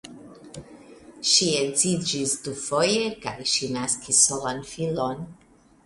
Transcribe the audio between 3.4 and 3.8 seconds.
ŝi